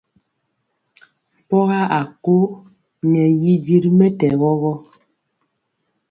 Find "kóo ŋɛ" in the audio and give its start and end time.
2.23-3.23